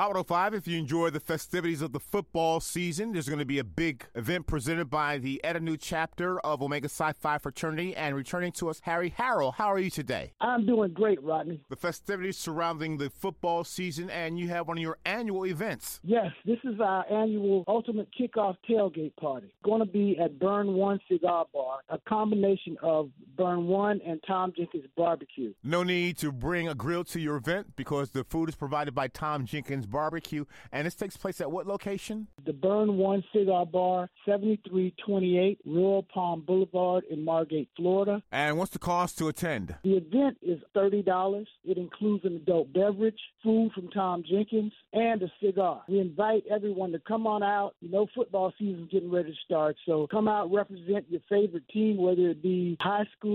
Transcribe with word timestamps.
Hot 0.00 0.10
105, 0.10 0.54
if 0.54 0.68
you 0.68 0.78
enjoy 0.78 1.10
the 1.10 1.18
festivities 1.18 1.82
of 1.82 1.90
the 1.90 1.98
football 1.98 2.60
season, 2.60 3.10
there's 3.10 3.28
going 3.28 3.40
to 3.40 3.44
be 3.44 3.58
a 3.58 3.64
big 3.64 4.04
event 4.14 4.46
presented 4.46 4.88
by 4.88 5.18
the 5.18 5.42
Eta 5.42 5.58
Nu 5.58 5.76
chapter 5.76 6.38
of 6.38 6.62
Omega 6.62 6.88
Psi 6.88 7.14
Phi 7.14 7.36
Fraternity. 7.38 7.96
And 7.96 8.14
returning 8.14 8.52
to 8.52 8.70
us, 8.70 8.80
Harry 8.84 9.10
Harrell. 9.10 9.54
How 9.54 9.66
are 9.66 9.78
you 9.80 9.90
today? 9.90 10.34
I'm 10.40 10.64
doing 10.64 10.92
great, 10.92 11.20
Rodney. 11.20 11.64
The 11.68 11.74
festivities 11.74 12.38
surrounding 12.38 12.98
the 12.98 13.10
football 13.10 13.64
season, 13.64 14.08
and 14.08 14.38
you 14.38 14.46
have 14.50 14.68
one 14.68 14.78
of 14.78 14.82
your 14.82 14.98
annual 15.04 15.44
events. 15.44 15.98
Yes, 16.04 16.30
this 16.46 16.60
is 16.62 16.78
our 16.80 17.04
annual 17.10 17.64
Ultimate 17.66 18.06
Kickoff 18.16 18.54
Tailgate 18.70 19.16
Party. 19.16 19.52
Going 19.64 19.84
to 19.84 19.92
be 19.92 20.16
at 20.22 20.38
Burn 20.38 20.74
One 20.74 21.00
Cigar 21.10 21.46
Bar, 21.52 21.80
a 21.88 21.98
combination 22.08 22.76
of 22.84 23.10
Burn 23.38 23.68
One 23.68 24.00
and 24.04 24.20
Tom 24.26 24.52
Jenkins 24.54 24.84
Barbecue. 24.96 25.54
No 25.62 25.84
need 25.84 26.18
to 26.18 26.32
bring 26.32 26.68
a 26.68 26.74
grill 26.74 27.04
to 27.04 27.20
your 27.20 27.36
event 27.36 27.76
because 27.76 28.10
the 28.10 28.24
food 28.24 28.48
is 28.48 28.56
provided 28.56 28.94
by 28.94 29.06
Tom 29.06 29.46
Jenkins 29.46 29.86
Barbecue. 29.86 30.44
And 30.72 30.86
this 30.86 30.96
takes 30.96 31.16
place 31.16 31.40
at 31.40 31.50
what 31.50 31.66
location? 31.66 32.26
The 32.44 32.52
Burn 32.52 32.96
One 32.96 33.22
Cigar 33.32 33.64
Bar, 33.64 34.10
7328 34.26 35.60
Royal 35.64 36.02
Palm 36.02 36.42
Boulevard 36.44 37.04
in 37.08 37.24
Margate, 37.24 37.68
Florida. 37.76 38.22
And 38.32 38.58
what's 38.58 38.72
the 38.72 38.80
cost 38.80 39.16
to 39.18 39.28
attend? 39.28 39.76
The 39.84 39.96
event 39.96 40.38
is 40.42 40.58
$30. 40.74 41.46
It 41.64 41.78
includes 41.78 42.24
an 42.24 42.36
adult 42.36 42.72
beverage, 42.72 43.20
food 43.44 43.70
from 43.72 43.88
Tom 43.90 44.24
Jenkins, 44.28 44.72
and 44.92 45.22
a 45.22 45.30
cigar. 45.40 45.82
We 45.88 46.00
invite 46.00 46.42
everyone 46.50 46.90
to 46.92 46.98
come 46.98 47.26
on 47.28 47.44
out. 47.44 47.76
You 47.80 47.90
know, 47.90 48.08
football 48.16 48.52
season's 48.58 48.90
getting 48.90 49.12
ready 49.12 49.30
to 49.30 49.36
start, 49.44 49.76
so 49.86 50.08
come 50.10 50.26
out, 50.26 50.52
represent 50.52 51.06
your 51.08 51.20
favorite 51.28 51.68
team, 51.68 51.98
whether 51.98 52.30
it 52.30 52.42
be 52.42 52.76
high 52.80 53.06
school, 53.16 53.27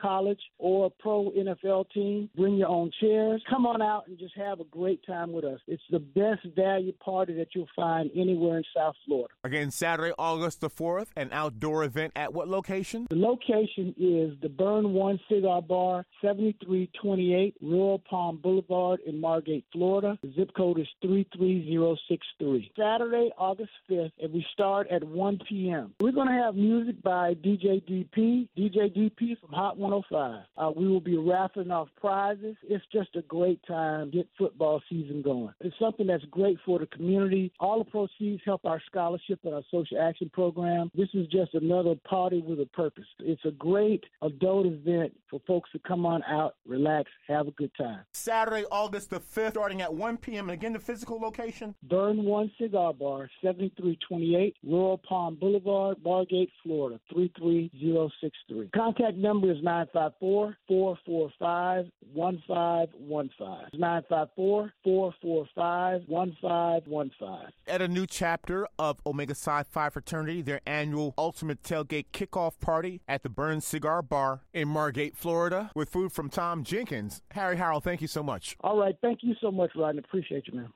college, 0.00 0.40
or 0.58 0.90
pro 0.98 1.30
NFL 1.30 1.90
team. 1.90 2.30
Bring 2.36 2.56
your 2.56 2.68
own 2.68 2.90
chairs. 3.00 3.42
Come 3.48 3.66
on 3.66 3.82
out 3.82 4.06
and 4.06 4.18
just 4.18 4.36
have 4.36 4.60
a 4.60 4.64
great 4.64 5.04
time 5.06 5.32
with 5.32 5.44
us. 5.44 5.60
It's 5.66 5.82
the 5.90 5.98
best 5.98 6.40
value 6.54 6.92
party 6.92 7.34
that 7.34 7.48
you'll 7.54 7.68
find 7.74 8.10
anywhere 8.14 8.58
in 8.58 8.64
South 8.76 8.94
Florida. 9.06 9.32
Again, 9.44 9.70
Saturday, 9.70 10.12
August 10.18 10.60
the 10.60 10.70
4th, 10.70 11.08
an 11.16 11.30
outdoor 11.32 11.84
event 11.84 12.12
at 12.16 12.32
what 12.32 12.48
location? 12.48 13.06
The 13.10 13.16
location 13.16 13.94
is 13.98 14.38
the 14.40 14.48
Burn 14.48 14.92
One 14.92 15.18
Cigar 15.28 15.62
Bar, 15.62 16.04
7328 16.20 17.56
Royal 17.62 17.98
Palm 17.98 18.38
Boulevard 18.42 19.00
in 19.06 19.20
Margate, 19.20 19.64
Florida. 19.72 20.18
The 20.22 20.32
zip 20.36 20.50
code 20.56 20.78
is 20.78 20.88
33063. 21.02 22.72
Saturday, 22.76 23.30
August 23.38 23.72
5th, 23.90 24.12
and 24.22 24.32
we 24.32 24.44
start 24.52 24.88
at 24.90 25.02
1 25.04 25.38
p.m. 25.48 25.94
We're 26.00 26.12
going 26.12 26.28
to 26.28 26.34
have 26.34 26.54
music 26.54 27.02
by 27.02 27.34
DJ 27.34 27.82
DP, 27.88 28.48
DJ 28.56 28.94
DP 28.96 29.31
from 29.40 29.52
Hot 29.52 29.76
105. 29.78 30.44
Uh, 30.56 30.70
we 30.74 30.88
will 30.88 31.00
be 31.00 31.16
raffling 31.16 31.70
off 31.70 31.88
prizes. 32.00 32.56
It's 32.62 32.84
just 32.92 33.14
a 33.16 33.22
great 33.22 33.60
time. 33.66 34.10
Get 34.10 34.28
football 34.38 34.82
season 34.88 35.22
going. 35.22 35.54
It's 35.60 35.74
something 35.78 36.06
that's 36.06 36.24
great 36.26 36.58
for 36.64 36.78
the 36.78 36.86
community. 36.86 37.52
All 37.60 37.78
the 37.78 37.90
proceeds 37.90 38.42
help 38.44 38.64
our 38.64 38.80
scholarship 38.86 39.40
and 39.44 39.54
our 39.54 39.62
social 39.70 40.00
action 40.00 40.30
program. 40.32 40.90
This 40.94 41.08
is 41.14 41.26
just 41.28 41.54
another 41.54 41.94
party 42.08 42.42
with 42.46 42.60
a 42.60 42.66
purpose. 42.66 43.06
It's 43.20 43.44
a 43.44 43.50
great 43.50 44.04
adult 44.22 44.66
event 44.66 45.12
for 45.30 45.40
folks 45.46 45.70
to 45.72 45.78
come 45.78 46.04
on 46.06 46.22
out, 46.24 46.56
relax, 46.66 47.10
have 47.28 47.48
a 47.48 47.52
good 47.52 47.70
time. 47.76 48.00
Saturday, 48.12 48.64
August 48.70 49.10
the 49.10 49.20
5th, 49.20 49.50
starting 49.50 49.82
at 49.82 49.92
1 49.92 50.18
p.m. 50.18 50.50
And 50.50 50.52
again, 50.52 50.72
the 50.72 50.78
physical 50.78 51.18
location? 51.18 51.74
Burn 51.82 52.24
One 52.24 52.50
Cigar 52.60 52.92
Bar, 52.92 53.30
7328 53.42 54.56
Royal 54.64 54.98
Palm 54.98 55.36
Boulevard, 55.36 55.96
Margate, 56.04 56.50
Florida, 56.62 57.00
33063. 57.12 58.70
Contact 58.74 59.16
number 59.22 59.50
is 59.50 59.62
954 59.62 60.56
445 60.68 61.86
1515. 62.12 63.80
954 63.80 64.72
445 64.84 66.02
1515. 66.06 67.52
Eta 67.66 67.88
Nu 67.88 68.06
chapter 68.06 68.66
of 68.78 69.00
Omega 69.06 69.34
Psi 69.34 69.62
Phi 69.62 69.88
Fraternity, 69.88 70.42
their 70.42 70.60
annual 70.66 71.14
Ultimate 71.16 71.62
Tailgate 71.62 72.06
Kickoff 72.12 72.58
Party 72.60 73.00
at 73.08 73.22
the 73.22 73.30
Burns 73.30 73.64
Cigar 73.64 74.02
Bar 74.02 74.42
in 74.52 74.68
Margate, 74.68 75.16
Florida, 75.16 75.70
with 75.74 75.88
food 75.88 76.12
from 76.12 76.28
Tom 76.28 76.64
Jenkins. 76.64 77.22
Harry 77.30 77.56
Harrell, 77.56 77.82
thank 77.82 78.02
you 78.02 78.08
so 78.08 78.22
much. 78.22 78.56
All 78.60 78.78
right. 78.78 78.96
Thank 79.00 79.20
you 79.22 79.34
so 79.40 79.50
much, 79.50 79.70
Rodney. 79.76 80.00
Appreciate 80.00 80.46
you, 80.48 80.58
man. 80.58 80.72